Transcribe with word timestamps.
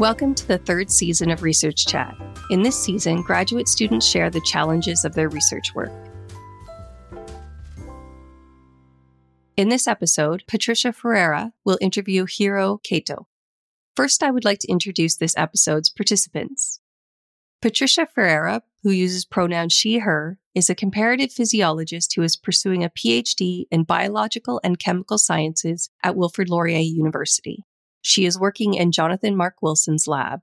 Welcome 0.00 0.34
to 0.34 0.48
the 0.48 0.58
third 0.58 0.90
season 0.90 1.30
of 1.30 1.44
Research 1.44 1.86
Chat. 1.86 2.16
In 2.50 2.62
this 2.62 2.76
season, 2.76 3.22
graduate 3.22 3.68
students 3.68 4.04
share 4.04 4.28
the 4.28 4.40
challenges 4.40 5.04
of 5.04 5.14
their 5.14 5.28
research 5.28 5.72
work. 5.72 5.92
In 9.56 9.68
this 9.68 9.86
episode, 9.86 10.42
Patricia 10.48 10.92
Ferreira 10.92 11.52
will 11.64 11.78
interview 11.80 12.26
Hiro 12.28 12.80
Kato. 12.82 13.28
First, 13.94 14.24
I 14.24 14.32
would 14.32 14.44
like 14.44 14.58
to 14.60 14.68
introduce 14.68 15.16
this 15.16 15.36
episode's 15.36 15.90
participants. 15.90 16.80
Patricia 17.62 18.08
Ferreira, 18.12 18.62
who 18.82 18.90
uses 18.90 19.24
pronouns 19.24 19.72
she, 19.72 20.00
her, 20.00 20.40
is 20.56 20.68
a 20.68 20.74
comparative 20.74 21.30
physiologist 21.30 22.14
who 22.16 22.22
is 22.22 22.36
pursuing 22.36 22.82
a 22.82 22.90
PhD 22.90 23.66
in 23.70 23.84
biological 23.84 24.60
and 24.64 24.80
chemical 24.80 25.18
sciences 25.18 25.88
at 26.02 26.16
Wilfrid 26.16 26.48
Laurier 26.48 26.80
University. 26.80 27.64
She 28.06 28.26
is 28.26 28.38
working 28.38 28.74
in 28.74 28.92
Jonathan 28.92 29.34
Mark 29.34 29.54
Wilson's 29.62 30.06
lab. 30.06 30.40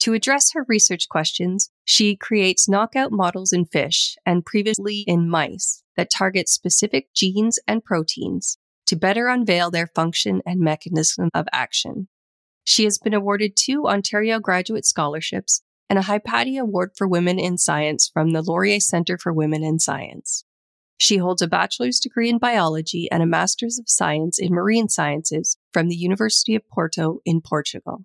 To 0.00 0.14
address 0.14 0.52
her 0.54 0.64
research 0.66 1.06
questions, 1.10 1.70
she 1.84 2.16
creates 2.16 2.66
knockout 2.66 3.12
models 3.12 3.52
in 3.52 3.66
fish 3.66 4.16
and 4.24 4.44
previously 4.44 5.04
in 5.06 5.28
mice 5.28 5.82
that 5.98 6.10
target 6.10 6.48
specific 6.48 7.12
genes 7.14 7.58
and 7.68 7.84
proteins 7.84 8.56
to 8.86 8.96
better 8.96 9.28
unveil 9.28 9.70
their 9.70 9.86
function 9.86 10.40
and 10.46 10.60
mechanism 10.60 11.28
of 11.34 11.46
action. 11.52 12.08
She 12.64 12.84
has 12.84 12.98
been 12.98 13.12
awarded 13.12 13.52
two 13.54 13.86
Ontario 13.86 14.40
graduate 14.40 14.86
scholarships 14.86 15.62
and 15.90 15.98
a 15.98 16.02
Hypatia 16.02 16.62
Award 16.62 16.92
for 16.96 17.06
Women 17.06 17.38
in 17.38 17.58
Science 17.58 18.10
from 18.10 18.30
the 18.30 18.40
Laurier 18.40 18.80
Center 18.80 19.18
for 19.18 19.30
Women 19.30 19.62
in 19.62 19.78
Science. 19.78 20.46
She 21.02 21.16
holds 21.16 21.42
a 21.42 21.48
bachelor's 21.48 21.98
degree 21.98 22.30
in 22.30 22.38
biology 22.38 23.10
and 23.10 23.24
a 23.24 23.26
master's 23.26 23.76
of 23.76 23.88
science 23.88 24.38
in 24.38 24.54
marine 24.54 24.88
sciences 24.88 25.58
from 25.72 25.88
the 25.88 25.96
University 25.96 26.54
of 26.54 26.62
Porto 26.68 27.18
in 27.24 27.40
Portugal. 27.40 28.04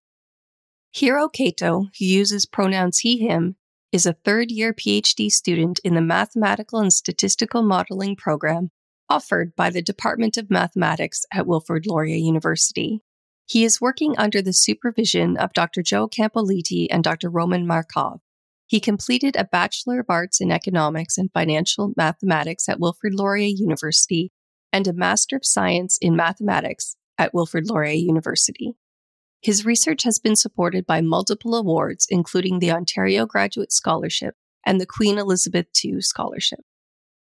Hiro 0.92 1.30
Kato, 1.30 1.90
who 2.00 2.06
uses 2.06 2.48
pronouns 2.48 2.98
he, 2.98 3.20
him, 3.20 3.56
is 3.92 4.08
a 4.08 4.14
third 4.14 4.50
year 4.50 4.74
PhD 4.74 5.30
student 5.30 5.80
in 5.84 5.94
the 5.94 6.02
Mathematical 6.02 6.80
and 6.80 6.92
Statistical 6.92 7.62
Modeling 7.62 8.16
program 8.16 8.72
offered 9.08 9.56
by 9.56 9.70
the 9.70 9.84
Department 9.84 10.36
of 10.36 10.50
Mathematics 10.50 11.24
at 11.32 11.46
Wilfrid 11.46 11.86
Laurier 11.86 12.16
University. 12.16 13.04
He 13.46 13.64
is 13.64 13.80
working 13.80 14.16
under 14.18 14.42
the 14.42 14.54
supervision 14.54 15.38
of 15.38 15.54
Dr. 15.54 15.84
Joe 15.84 16.08
Campolieti 16.08 16.88
and 16.90 17.04
Dr. 17.04 17.30
Roman 17.30 17.68
Makarov. 17.68 18.22
He 18.70 18.82
completed 18.82 19.38
a 19.38 19.46
Bachelor 19.46 20.02
of 20.02 20.08
Arts 20.10 20.42
in 20.42 20.52
Economics 20.52 21.18
and 21.18 21.32
Financial 21.32 21.94
Mathematics 21.96 22.68
at 22.68 22.82
Wilfrid 22.82 23.14
Laurier 23.14 23.48
University 23.48 24.30
and 24.74 24.86
a 24.88 24.94
Master 24.94 25.38
of 25.38 25.46
Science 25.46 25.98
in 26.02 26.18
Mathematics 26.18 26.98
at 27.18 27.34
Wilfrid 27.34 27.70
Laurier 27.70 27.94
University. 27.94 28.76
His 29.42 29.66
research 29.66 30.04
has 30.04 30.20
been 30.20 30.36
supported 30.36 30.86
by 30.86 31.00
multiple 31.00 31.56
awards, 31.56 32.08
including 32.10 32.60
the 32.60 32.72
Ontario 32.72 33.26
Graduate 33.26 33.72
Scholarship 33.72 34.36
and 34.66 34.82
the 34.82 34.86
Queen 34.86 35.18
Elizabeth 35.18 35.68
II 35.84 36.02
Scholarship. 36.02 36.60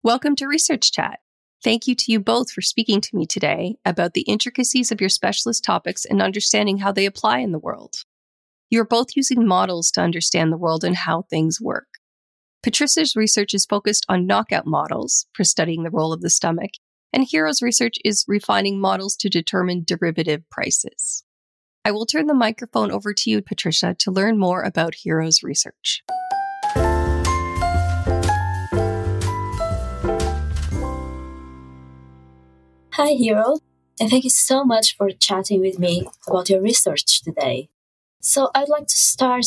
Welcome 0.03 0.37
to 0.37 0.47
Research 0.47 0.93
Chat. 0.93 1.19
Thank 1.61 1.85
you 1.85 1.95
to 1.95 2.11
you 2.13 2.21
both 2.21 2.49
for 2.49 2.61
speaking 2.61 3.01
to 3.01 3.15
me 3.15 3.25
today 3.25 3.75
about 3.83 4.13
the 4.13 4.21
intricacies 4.21 4.89
of 4.89 5.01
your 5.01 5.09
specialist 5.09 5.65
topics 5.65 6.05
and 6.05 6.21
understanding 6.21 6.77
how 6.77 6.93
they 6.93 7.05
apply 7.05 7.39
in 7.39 7.51
the 7.51 7.59
world. 7.59 7.95
You're 8.71 8.85
both 8.85 9.15
using 9.15 9.45
models 9.45 9.91
to 9.91 10.01
understand 10.01 10.51
the 10.51 10.57
world 10.57 10.83
and 10.83 10.95
how 10.95 11.21
things 11.23 11.61
work. 11.61 11.85
Patricia's 12.63 13.15
research 13.15 13.53
is 13.53 13.63
focused 13.63 14.07
on 14.09 14.25
knockout 14.25 14.65
models 14.65 15.27
for 15.33 15.43
studying 15.43 15.83
the 15.83 15.91
role 15.91 16.11
of 16.11 16.21
the 16.21 16.31
stomach, 16.31 16.71
and 17.13 17.27
Hiro's 17.31 17.61
research 17.61 17.97
is 18.03 18.25
refining 18.27 18.79
models 18.79 19.15
to 19.17 19.29
determine 19.29 19.83
derivative 19.85 20.41
prices. 20.49 21.23
I 21.85 21.91
will 21.91 22.07
turn 22.07 22.25
the 22.25 22.33
microphone 22.33 22.89
over 22.89 23.13
to 23.13 23.29
you, 23.29 23.43
Patricia, 23.43 23.93
to 23.99 24.09
learn 24.09 24.39
more 24.39 24.63
about 24.63 24.95
Hiro's 24.95 25.43
research. 25.43 26.03
Hi, 32.93 33.11
Hiro, 33.11 33.59
and 33.99 34.09
thank 34.09 34.23
you 34.23 34.31
so 34.31 34.63
much 34.63 34.97
for 34.97 35.11
chatting 35.11 35.61
with 35.61 35.77
me 35.77 36.07
about 36.27 36.49
your 36.49 36.61
research 36.61 37.21
today. 37.21 37.69
So, 38.27 38.49
I'd 38.55 38.69
like 38.69 38.87
to 38.87 38.97
start 38.97 39.45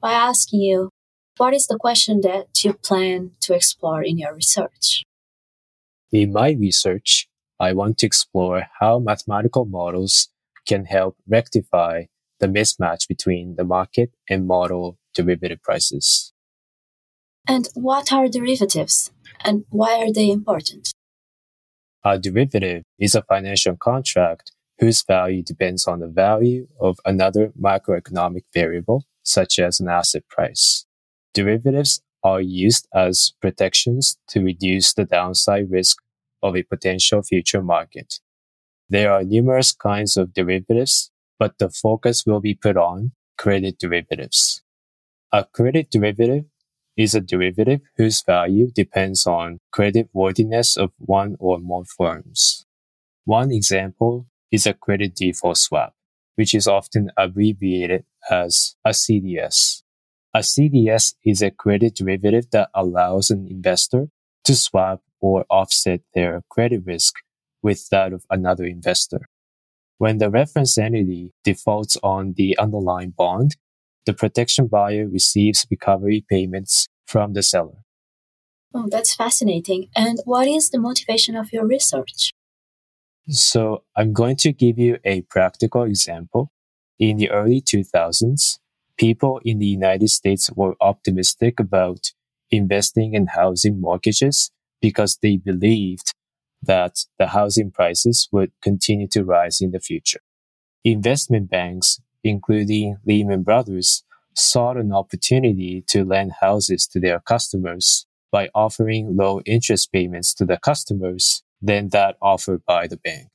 by 0.00 0.10
asking 0.14 0.62
you 0.62 0.90
what 1.36 1.54
is 1.54 1.68
the 1.68 1.78
question 1.78 2.22
that 2.22 2.64
you 2.64 2.72
plan 2.72 3.30
to 3.42 3.54
explore 3.54 4.02
in 4.02 4.18
your 4.18 4.34
research? 4.34 5.04
In 6.10 6.32
my 6.32 6.50
research, 6.50 7.28
I 7.60 7.72
want 7.72 7.98
to 7.98 8.06
explore 8.06 8.66
how 8.80 8.98
mathematical 8.98 9.64
models 9.64 10.28
can 10.66 10.86
help 10.86 11.18
rectify 11.28 12.06
the 12.40 12.48
mismatch 12.48 13.06
between 13.06 13.54
the 13.54 13.62
market 13.62 14.10
and 14.28 14.44
model 14.44 14.98
derivative 15.14 15.62
prices. 15.62 16.32
And 17.46 17.68
what 17.74 18.12
are 18.12 18.26
derivatives 18.26 19.12
and 19.44 19.66
why 19.70 20.02
are 20.02 20.12
they 20.12 20.32
important? 20.32 20.92
A 22.04 22.18
derivative 22.18 22.82
is 22.98 23.14
a 23.14 23.22
financial 23.22 23.76
contract 23.76 24.50
whose 24.80 25.04
value 25.04 25.42
depends 25.42 25.86
on 25.86 26.00
the 26.00 26.08
value 26.08 26.66
of 26.80 26.98
another 27.04 27.52
macroeconomic 27.60 28.44
variable, 28.52 29.04
such 29.22 29.58
as 29.58 29.78
an 29.78 29.88
asset 29.88 30.26
price. 30.28 30.86
Derivatives 31.34 32.02
are 32.24 32.40
used 32.40 32.88
as 32.94 33.34
protections 33.40 34.18
to 34.28 34.40
reduce 34.42 34.94
the 34.94 35.04
downside 35.04 35.70
risk 35.70 35.98
of 36.42 36.56
a 36.56 36.62
potential 36.62 37.22
future 37.22 37.62
market. 37.62 38.20
There 38.88 39.12
are 39.12 39.22
numerous 39.22 39.72
kinds 39.72 40.16
of 40.16 40.34
derivatives, 40.34 41.10
but 41.38 41.58
the 41.58 41.70
focus 41.70 42.24
will 42.26 42.40
be 42.40 42.54
put 42.54 42.76
on 42.76 43.12
credit 43.38 43.78
derivatives. 43.78 44.62
A 45.32 45.44
credit 45.44 45.90
derivative 45.90 46.44
is 46.96 47.14
a 47.14 47.20
derivative 47.20 47.80
whose 47.96 48.22
value 48.22 48.70
depends 48.70 49.26
on 49.26 49.60
credit 49.72 50.08
worthiness 50.12 50.76
of 50.76 50.90
one 50.98 51.36
or 51.38 51.58
more 51.58 51.84
firms. 51.84 52.66
One 53.24 53.52
example 53.52 54.26
is 54.50 54.66
a 54.66 54.74
credit 54.74 55.14
default 55.14 55.56
swap, 55.56 55.94
which 56.36 56.54
is 56.54 56.66
often 56.66 57.10
abbreviated 57.16 58.04
as 58.30 58.76
a 58.84 58.90
CDS. 58.90 59.82
A 60.34 60.40
CDS 60.40 61.14
is 61.24 61.42
a 61.42 61.50
credit 61.50 61.96
derivative 61.96 62.50
that 62.52 62.70
allows 62.74 63.30
an 63.30 63.46
investor 63.48 64.08
to 64.44 64.54
swap 64.54 65.02
or 65.20 65.44
offset 65.50 66.00
their 66.14 66.42
credit 66.48 66.82
risk 66.86 67.16
with 67.62 67.88
that 67.90 68.12
of 68.12 68.24
another 68.30 68.64
investor. 68.64 69.20
When 69.98 70.18
the 70.18 70.30
reference 70.30 70.78
entity 70.78 71.32
defaults 71.44 71.96
on 72.02 72.34
the 72.36 72.56
underlying 72.58 73.10
bond, 73.10 73.56
the 74.06 74.14
protection 74.14 74.66
buyer 74.66 75.06
receives 75.06 75.66
recovery 75.70 76.24
payments 76.28 76.88
from 77.06 77.34
the 77.34 77.42
seller. 77.42 77.84
Oh, 78.72 78.88
that's 78.88 79.14
fascinating. 79.14 79.88
And 79.94 80.20
what 80.24 80.48
is 80.48 80.70
the 80.70 80.78
motivation 80.78 81.36
of 81.36 81.52
your 81.52 81.66
research? 81.66 82.32
So, 83.30 83.84
I'm 83.96 84.12
going 84.12 84.34
to 84.38 84.52
give 84.52 84.76
you 84.76 84.98
a 85.04 85.20
practical 85.22 85.84
example. 85.84 86.50
In 86.98 87.16
the 87.16 87.30
early 87.30 87.60
2000s, 87.62 88.58
people 88.98 89.40
in 89.44 89.60
the 89.60 89.66
United 89.66 90.08
States 90.08 90.50
were 90.56 90.74
optimistic 90.80 91.60
about 91.60 92.10
investing 92.50 93.14
in 93.14 93.28
housing 93.28 93.80
mortgages 93.80 94.50
because 94.82 95.16
they 95.22 95.36
believed 95.36 96.12
that 96.60 97.04
the 97.20 97.28
housing 97.28 97.70
prices 97.70 98.28
would 98.32 98.50
continue 98.60 99.06
to 99.06 99.24
rise 99.24 99.60
in 99.60 99.70
the 99.70 99.78
future. 99.78 100.22
Investment 100.84 101.48
banks, 101.48 102.00
including 102.24 102.96
Lehman 103.06 103.44
Brothers, 103.44 104.02
sought 104.34 104.76
an 104.76 104.92
opportunity 104.92 105.84
to 105.86 106.04
lend 106.04 106.32
houses 106.40 106.84
to 106.88 106.98
their 106.98 107.20
customers 107.20 108.06
by 108.32 108.48
offering 108.56 109.16
low 109.16 109.40
interest 109.46 109.92
payments 109.92 110.34
to 110.34 110.44
the 110.44 110.56
customers 110.56 111.44
than 111.60 111.88
that 111.90 112.16
offered 112.20 112.64
by 112.64 112.86
the 112.86 112.96
bank. 112.96 113.28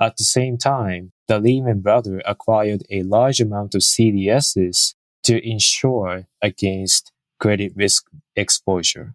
At 0.00 0.16
the 0.16 0.24
same 0.24 0.58
time, 0.58 1.12
the 1.26 1.38
Lehman 1.38 1.80
Brothers 1.80 2.22
acquired 2.24 2.82
a 2.90 3.02
large 3.02 3.40
amount 3.40 3.74
of 3.74 3.82
CDSs 3.82 4.94
to 5.24 5.46
insure 5.46 6.26
against 6.40 7.12
credit 7.40 7.72
risk 7.74 8.06
exposure. 8.36 9.14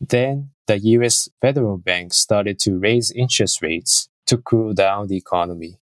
Then 0.00 0.50
the 0.66 0.78
US 0.78 1.28
federal 1.40 1.78
bank 1.78 2.14
started 2.14 2.58
to 2.60 2.78
raise 2.78 3.10
interest 3.10 3.62
rates 3.62 4.08
to 4.26 4.38
cool 4.38 4.72
down 4.72 5.08
the 5.08 5.16
economy. 5.16 5.78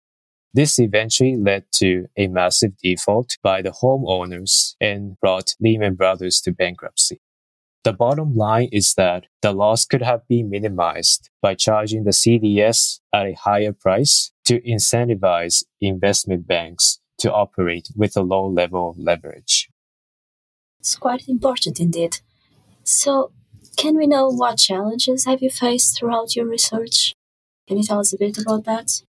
This 0.54 0.78
eventually 0.78 1.36
led 1.36 1.64
to 1.72 2.06
a 2.16 2.26
massive 2.26 2.76
default 2.78 3.36
by 3.42 3.62
the 3.62 3.70
homeowners 3.70 4.74
and 4.80 5.18
brought 5.20 5.54
Lehman 5.60 5.94
Brothers 5.94 6.40
to 6.42 6.52
bankruptcy. 6.52 7.20
The 7.84 7.92
bottom 7.92 8.36
line 8.36 8.68
is 8.72 8.94
that 8.94 9.26
the 9.40 9.52
loss 9.52 9.86
could 9.86 10.02
have 10.02 10.26
been 10.28 10.50
minimized 10.50 11.30
by 11.40 11.54
charging 11.54 12.04
the 12.04 12.10
CDS 12.10 13.00
at 13.12 13.26
a 13.26 13.34
higher 13.34 13.72
price 13.72 14.32
to 14.46 14.60
incentivize 14.60 15.64
investment 15.80 16.46
banks 16.46 17.00
to 17.18 17.32
operate 17.32 17.88
with 17.96 18.16
a 18.16 18.22
low 18.22 18.46
level 18.46 18.90
of 18.90 18.98
leverage. 18.98 19.70
It's 20.80 20.96
quite 20.96 21.28
important 21.28 21.80
indeed. 21.80 22.18
So, 22.82 23.32
can 23.76 23.96
we 23.96 24.06
know 24.06 24.28
what 24.28 24.58
challenges 24.58 25.24
have 25.24 25.42
you 25.42 25.50
faced 25.50 25.98
throughout 25.98 26.34
your 26.34 26.46
research? 26.46 27.14
Can 27.68 27.76
you 27.78 27.84
tell 27.84 28.00
us 28.00 28.12
a 28.12 28.18
bit 28.18 28.38
about 28.38 28.64
that? 28.64 29.02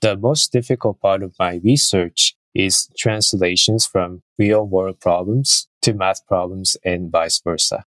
The 0.00 0.16
most 0.16 0.52
difficult 0.52 1.00
part 1.00 1.22
of 1.22 1.34
my 1.38 1.60
research 1.62 2.34
is 2.54 2.88
translations 2.98 3.86
from 3.86 4.22
real 4.38 4.66
world 4.66 4.98
problems 5.00 5.68
to 5.82 5.94
math 5.94 6.26
problems 6.26 6.76
and 6.84 7.10
vice 7.10 7.40
versa. 7.42 7.84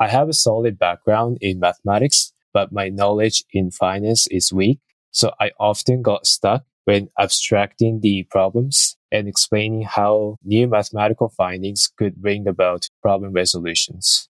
I 0.00 0.08
have 0.08 0.28
a 0.28 0.32
solid 0.32 0.78
background 0.78 1.38
in 1.40 1.60
mathematics, 1.60 2.32
but 2.52 2.72
my 2.72 2.88
knowledge 2.88 3.44
in 3.52 3.70
finance 3.70 4.26
is 4.28 4.52
weak. 4.52 4.80
So 5.10 5.32
I 5.40 5.52
often 5.58 6.02
got 6.02 6.26
stuck 6.26 6.64
when 6.84 7.08
abstracting 7.18 8.00
the 8.00 8.26
problems 8.30 8.96
and 9.10 9.28
explaining 9.28 9.82
how 9.82 10.36
new 10.44 10.66
mathematical 10.66 11.28
findings 11.28 11.90
could 11.96 12.16
bring 12.16 12.46
about 12.46 12.88
problem 13.00 13.32
resolutions. 13.32 14.28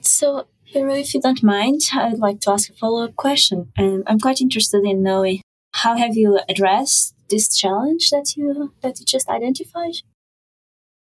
So, 0.00 0.46
Hiro, 0.64 0.94
if 0.94 1.14
you 1.14 1.20
don't 1.20 1.42
mind, 1.42 1.82
I'd 1.92 2.18
like 2.18 2.40
to 2.42 2.52
ask 2.52 2.70
a 2.70 2.72
follow 2.74 3.04
up 3.04 3.16
question. 3.16 3.72
And 3.76 4.04
I'm 4.06 4.20
quite 4.20 4.40
interested 4.40 4.84
in 4.84 5.02
knowing 5.02 5.42
how 5.72 5.96
have 5.96 6.16
you 6.16 6.40
addressed 6.48 7.14
this 7.28 7.56
challenge 7.56 8.10
that 8.10 8.36
you 8.36 8.72
that 8.82 9.00
you 9.00 9.06
just 9.06 9.28
identified? 9.28 9.96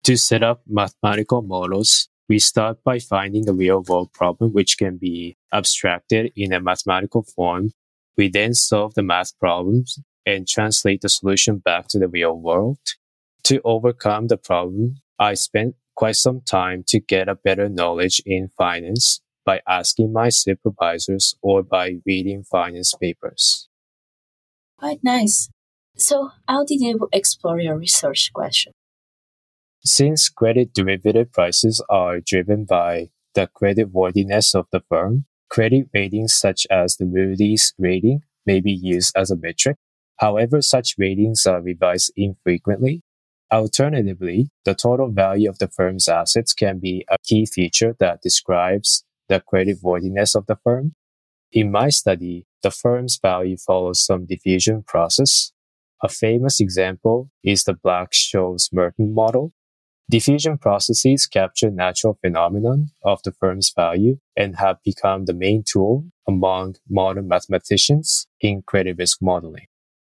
To 0.06 0.18
set 0.18 0.42
up 0.42 0.64
mathematical 0.68 1.44
models, 1.44 2.10
we 2.28 2.40
start 2.40 2.84
by 2.84 2.98
finding 2.98 3.48
a 3.48 3.54
real 3.54 3.84
world 3.88 4.12
problem 4.14 4.52
which 4.52 4.80
can 4.80 4.98
be 4.98 5.38
abstracted 5.54 6.32
in 6.36 6.54
a 6.54 6.60
mathematical 6.60 7.22
form. 7.22 7.74
We 8.18 8.30
then 8.30 8.56
solve 8.56 8.96
the 8.96 9.04
math 9.04 9.38
problems 9.38 10.00
and 10.26 10.48
translate 10.48 11.02
the 11.02 11.10
solution 11.10 11.60
back 11.60 11.88
to 11.90 12.00
the 12.00 12.08
real 12.08 12.36
world. 12.36 12.80
To 13.44 13.62
overcome 13.64 14.28
the 14.28 14.38
problem, 14.38 15.02
I 15.20 15.36
spent 15.36 15.76
quite 15.96 16.16
some 16.16 16.42
time 16.42 16.84
to 16.88 17.00
get 17.00 17.30
a 17.30 17.36
better 17.36 17.70
knowledge 17.70 18.24
in 18.26 18.50
finance 18.58 19.22
by 19.46 19.62
asking 19.68 20.14
my 20.14 20.30
supervisors 20.30 21.36
or 21.44 21.62
by 21.62 21.98
reading 22.08 22.44
finance 22.44 22.96
papers. 23.00 23.68
Quite 24.80 25.04
nice. 25.04 25.50
So, 25.96 26.32
how 26.48 26.66
did 26.66 26.82
you 26.82 27.08
explore 27.12 27.60
your 27.60 27.78
research 27.78 28.32
question? 28.34 28.74
Since 29.84 30.30
credit 30.30 30.74
derivative 30.74 31.32
prices 31.32 31.84
are 31.90 32.20
driven 32.20 32.66
by 32.66 33.10
the 33.34 33.48
credit 33.48 33.92
worthiness 33.92 34.54
of 34.54 34.68
the 34.72 34.82
firm, 34.88 35.26
credit 35.50 35.88
ratings 35.92 36.36
such 36.36 36.68
as 36.70 36.98
the 36.98 37.06
Moody's 37.06 37.74
rating 37.80 38.22
may 38.46 38.60
be 38.60 38.72
used 38.72 39.12
as 39.18 39.32
a 39.32 39.36
metric. 39.36 39.78
However, 40.18 40.62
such 40.62 40.96
ratings 41.00 41.48
are 41.48 41.62
revised 41.62 42.14
infrequently. 42.16 43.02
Alternatively, 43.52 44.52
the 44.66 44.76
total 44.76 45.10
value 45.10 45.50
of 45.50 45.58
the 45.58 45.68
firm's 45.68 46.08
assets 46.08 46.54
can 46.54 46.78
be 46.78 47.04
a 47.10 47.18
key 47.24 47.48
feature 47.48 47.96
that 48.00 48.22
describes 48.22 49.04
the 49.30 49.40
credit 49.40 49.80
worthiness 49.82 50.36
of 50.36 50.46
the 50.46 50.58
firm. 50.64 50.94
In 51.52 51.72
my 51.72 51.90
study, 51.90 52.46
the 52.62 52.70
firm's 52.70 53.18
value 53.20 53.58
follows 53.58 54.00
some 54.06 54.28
diffusion 54.28 54.84
process. 54.84 55.54
A 56.04 56.08
famous 56.08 56.60
example 56.60 57.32
is 57.44 57.64
the 57.64 57.74
Black-Scholes-Merton 57.74 59.14
model. 59.14 59.54
Diffusion 60.12 60.58
processes 60.58 61.26
capture 61.26 61.72
natural 61.72 62.18
phenomenon 62.20 62.90
of 63.02 63.24
the 63.24 63.32
firm's 63.32 63.72
value 63.74 64.18
and 64.36 64.58
have 64.58 64.84
become 64.84 65.24
the 65.24 65.34
main 65.34 65.64
tool 65.64 66.04
among 66.28 66.76
modern 66.90 67.30
mathematicians 67.30 68.28
in 68.42 68.62
credit 68.62 68.98
risk 68.98 69.22
modeling. 69.22 69.68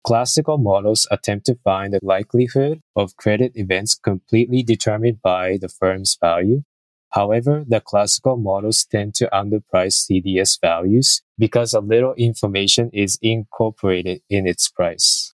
Classical 0.03 0.57
models 0.57 1.05
attempt 1.11 1.45
to 1.45 1.59
find 1.63 1.93
the 1.93 1.99
likelihood 2.01 2.81
of 2.95 3.17
credit 3.17 3.51
events 3.53 3.93
completely 3.93 4.63
determined 4.63 5.21
by 5.21 5.59
the 5.61 5.69
firm's 5.69 6.17
value. 6.19 6.63
However, 7.11 7.63
the 7.67 7.79
classical 7.79 8.35
models 8.35 8.83
tend 8.85 9.13
to 9.15 9.29
underprice 9.31 10.09
CDS 10.09 10.59
values 10.59 11.21
because 11.37 11.71
a 11.71 11.79
little 11.79 12.15
information 12.15 12.89
is 12.93 13.19
incorporated 13.21 14.23
in 14.27 14.47
its 14.47 14.69
price. 14.69 15.32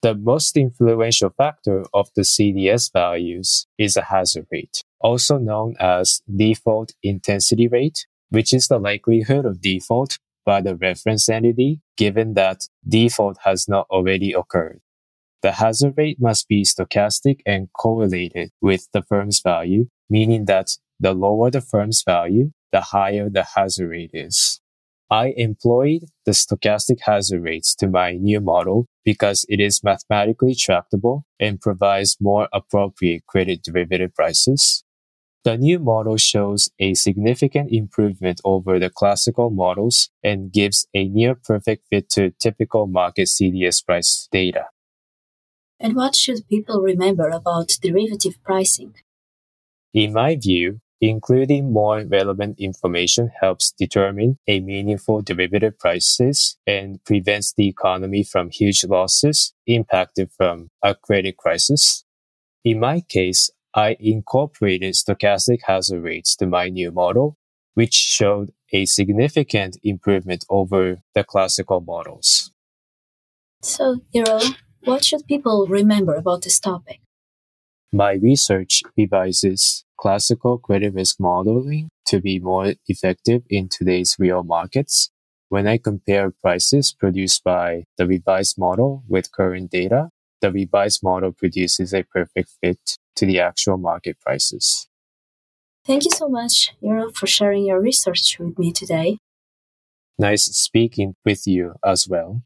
The 0.00 0.14
most 0.14 0.56
influential 0.56 1.30
factor 1.30 1.84
of 1.92 2.08
the 2.14 2.22
CDS 2.22 2.92
values 2.92 3.66
is 3.78 3.96
a 3.96 4.02
hazard 4.02 4.46
rate, 4.52 4.84
also 5.00 5.38
known 5.38 5.74
as 5.80 6.22
default 6.34 6.92
intensity 7.02 7.66
rate, 7.66 8.06
which 8.28 8.52
is 8.52 8.68
the 8.68 8.78
likelihood 8.78 9.44
of 9.44 9.60
default 9.60 10.20
by 10.46 10.60
the 10.60 10.76
reference 10.76 11.28
entity 11.28 11.80
given 11.96 12.34
that 12.34 12.68
default 12.88 13.38
has 13.42 13.68
not 13.68 13.88
already 13.90 14.32
occurred. 14.32 14.80
The 15.42 15.52
hazard 15.52 15.94
rate 15.96 16.18
must 16.20 16.46
be 16.46 16.62
stochastic 16.62 17.40
and 17.44 17.72
correlated 17.72 18.50
with 18.60 18.88
the 18.92 19.02
firm's 19.02 19.40
value, 19.40 19.88
meaning 20.08 20.44
that 20.44 20.78
the 21.00 21.12
lower 21.12 21.50
the 21.50 21.60
firm's 21.60 22.04
value, 22.04 22.52
the 22.70 22.80
higher 22.80 23.28
the 23.28 23.44
hazard 23.56 23.88
rate 23.90 24.10
is. 24.14 24.60
I 25.10 25.32
employed 25.36 26.04
the 26.26 26.32
stochastic 26.32 26.98
hazard 27.00 27.42
rates 27.42 27.74
to 27.76 27.88
my 27.88 28.12
new 28.12 28.40
model 28.40 28.86
because 29.04 29.46
it 29.48 29.58
is 29.58 29.82
mathematically 29.82 30.54
tractable 30.54 31.24
and 31.40 31.60
provides 31.60 32.18
more 32.20 32.48
appropriate 32.52 33.24
credit 33.26 33.62
derivative 33.62 34.14
prices. 34.14 34.84
The 35.44 35.56
new 35.56 35.78
model 35.78 36.18
shows 36.18 36.68
a 36.78 36.92
significant 36.92 37.72
improvement 37.72 38.42
over 38.44 38.78
the 38.78 38.90
classical 38.90 39.48
models 39.48 40.10
and 40.22 40.52
gives 40.52 40.86
a 40.92 41.08
near 41.08 41.34
perfect 41.34 41.86
fit 41.88 42.10
to 42.10 42.32
typical 42.32 42.86
market 42.86 43.28
CDS 43.28 43.84
price 43.84 44.28
data. 44.30 44.66
And 45.80 45.94
what 45.94 46.16
should 46.16 46.48
people 46.48 46.80
remember 46.82 47.30
about 47.30 47.78
derivative 47.80 48.42
pricing? 48.42 48.94
In 49.94 50.12
my 50.12 50.36
view, 50.36 50.80
including 51.00 51.72
more 51.72 52.02
relevant 52.04 52.58
information 52.58 53.30
helps 53.40 53.72
determine 53.72 54.38
a 54.46 54.60
meaningful 54.60 55.22
derivative 55.22 55.78
prices 55.78 56.58
and 56.66 57.02
prevents 57.04 57.52
the 57.52 57.68
economy 57.68 58.24
from 58.24 58.50
huge 58.50 58.84
losses 58.84 59.54
impacted 59.66 60.30
from 60.36 60.70
a 60.82 60.94
credit 60.94 61.36
crisis. 61.36 62.04
In 62.64 62.80
my 62.80 63.00
case, 63.00 63.50
I 63.74 63.96
incorporated 64.00 64.94
stochastic 64.94 65.60
hazard 65.64 66.02
rates 66.02 66.34
to 66.36 66.46
my 66.46 66.68
new 66.68 66.90
model, 66.90 67.36
which 67.74 67.94
showed 67.94 68.50
a 68.72 68.86
significant 68.86 69.78
improvement 69.84 70.44
over 70.50 71.00
the 71.14 71.22
classical 71.22 71.80
models. 71.80 72.50
So, 73.62 74.00
Hiro, 74.12 74.40
what 74.84 75.04
should 75.04 75.26
people 75.26 75.66
remember 75.68 76.14
about 76.14 76.42
this 76.42 76.58
topic? 76.58 77.00
My 77.92 78.12
research 78.12 78.82
revises 78.96 79.84
classical 79.98 80.58
credit 80.58 80.94
risk 80.94 81.20
modeling 81.20 81.90
to 82.06 82.20
be 82.20 82.38
more 82.38 82.74
effective 82.86 83.42
in 83.50 83.68
today's 83.68 84.16
real 84.18 84.42
markets. 84.42 85.10
When 85.48 85.66
I 85.66 85.78
compare 85.78 86.30
prices 86.30 86.92
produced 86.92 87.42
by 87.42 87.84
the 87.96 88.06
revised 88.06 88.58
model 88.58 89.02
with 89.08 89.32
current 89.32 89.70
data, 89.70 90.10
the 90.40 90.52
revised 90.52 91.02
model 91.02 91.32
produces 91.32 91.92
a 91.92 92.04
perfect 92.04 92.50
fit 92.62 92.98
to 93.16 93.26
the 93.26 93.40
actual 93.40 93.76
market 93.76 94.20
prices. 94.20 94.88
Thank 95.84 96.04
you 96.04 96.10
so 96.10 96.28
much, 96.28 96.74
Hiro, 96.80 97.10
for 97.10 97.26
sharing 97.26 97.64
your 97.64 97.80
research 97.80 98.36
with 98.38 98.58
me 98.58 98.72
today. 98.72 99.18
Nice 100.18 100.44
speaking 100.44 101.14
with 101.24 101.46
you 101.46 101.74
as 101.84 102.06
well. 102.08 102.42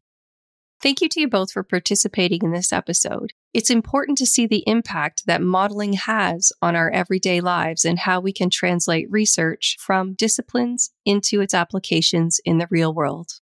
Thank 0.83 0.99
you 0.99 1.07
to 1.07 1.21
you 1.21 1.29
both 1.29 1.53
for 1.53 1.63
participating 1.63 2.41
in 2.43 2.51
this 2.51 2.73
episode. 2.73 3.31
It's 3.53 3.69
important 3.69 4.17
to 4.17 4.25
see 4.25 4.45
the 4.45 4.65
impact 4.67 5.25
that 5.27 5.41
modeling 5.41 5.93
has 5.93 6.51
on 6.61 6.75
our 6.75 6.89
everyday 6.89 7.39
lives 7.39 7.85
and 7.85 7.99
how 7.99 8.19
we 8.19 8.33
can 8.33 8.49
translate 8.49 9.09
research 9.09 9.77
from 9.79 10.13
disciplines 10.13 10.91
into 11.05 11.39
its 11.39 11.53
applications 11.53 12.41
in 12.43 12.57
the 12.57 12.67
real 12.69 12.93
world. 12.93 13.39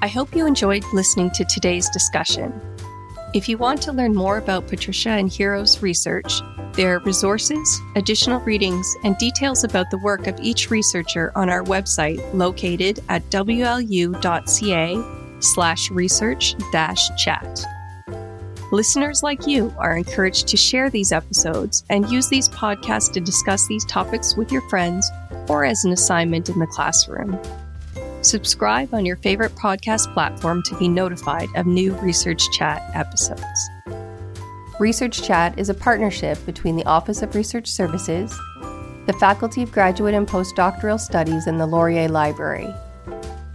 I 0.00 0.10
hope 0.10 0.34
you 0.34 0.46
enjoyed 0.46 0.84
listening 0.94 1.32
to 1.32 1.44
today's 1.44 1.90
discussion. 1.90 2.58
If 3.34 3.48
you 3.48 3.58
want 3.58 3.82
to 3.82 3.92
learn 3.92 4.14
more 4.14 4.38
about 4.38 4.68
Patricia 4.68 5.10
and 5.10 5.30
Hiro's 5.30 5.82
research, 5.82 6.40
there 6.74 6.94
are 6.94 7.00
resources, 7.00 7.80
additional 7.96 8.40
readings, 8.40 8.94
and 9.02 9.18
details 9.18 9.64
about 9.64 9.90
the 9.90 9.98
work 9.98 10.26
of 10.26 10.38
each 10.40 10.70
researcher 10.70 11.32
on 11.34 11.50
our 11.50 11.64
website 11.64 12.22
located 12.32 13.00
at 13.08 13.28
wlu.ca 13.30 15.04
slash 15.40 15.90
research 15.90 16.54
dash 16.72 17.10
chat. 17.16 17.64
Listeners 18.72 19.22
like 19.22 19.46
you 19.46 19.72
are 19.78 19.96
encouraged 19.96 20.48
to 20.48 20.56
share 20.56 20.90
these 20.90 21.12
episodes 21.12 21.84
and 21.90 22.10
use 22.10 22.28
these 22.28 22.48
podcasts 22.48 23.12
to 23.12 23.20
discuss 23.20 23.66
these 23.68 23.84
topics 23.84 24.36
with 24.36 24.50
your 24.50 24.62
friends 24.68 25.10
or 25.48 25.64
as 25.64 25.84
an 25.84 25.92
assignment 25.92 26.48
in 26.48 26.58
the 26.58 26.66
classroom. 26.66 27.38
Subscribe 28.22 28.92
on 28.92 29.06
your 29.06 29.16
favorite 29.16 29.54
podcast 29.54 30.12
platform 30.12 30.62
to 30.64 30.76
be 30.78 30.88
notified 30.88 31.48
of 31.54 31.66
new 31.66 31.94
Research 31.96 32.50
Chat 32.50 32.82
episodes. 32.94 33.70
Research 34.80 35.22
Chat 35.22 35.58
is 35.58 35.68
a 35.68 35.74
partnership 35.74 36.44
between 36.44 36.76
the 36.76 36.84
Office 36.84 37.22
of 37.22 37.34
Research 37.34 37.66
Services, 37.68 38.36
the 39.06 39.16
Faculty 39.20 39.62
of 39.62 39.72
Graduate 39.72 40.14
and 40.14 40.26
Postdoctoral 40.26 40.98
Studies, 40.98 41.46
and 41.46 41.60
the 41.60 41.66
Laurier 41.66 42.08
Library. 42.08 42.68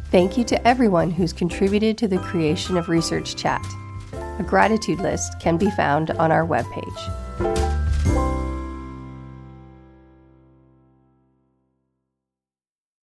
Thank 0.10 0.38
you 0.38 0.44
to 0.46 0.68
everyone 0.68 1.12
who's 1.12 1.34
contributed 1.34 1.98
to 2.00 2.08
the 2.08 2.18
creation 2.20 2.78
of 2.78 2.90
Research 2.90 3.36
Chat. 3.36 3.66
A 4.40 4.44
gratitude 4.44 5.00
list 5.00 5.40
can 5.40 5.58
be 5.58 5.70
found 5.72 6.12
on 6.12 6.32
our 6.32 6.46
webpage. 6.46 7.71